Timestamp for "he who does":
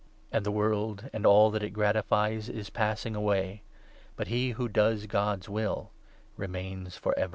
4.29-5.05